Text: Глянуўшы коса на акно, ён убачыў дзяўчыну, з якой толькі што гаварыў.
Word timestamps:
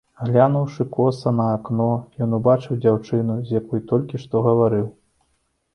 Глянуўшы 0.27 0.85
коса 0.95 1.33
на 1.39 1.45
акно, 1.57 1.89
ён 2.27 2.33
убачыў 2.39 2.81
дзяўчыну, 2.87 3.37
з 3.49 3.61
якой 3.61 3.87
толькі 3.95 4.25
што 4.27 4.45
гаварыў. 4.51 4.87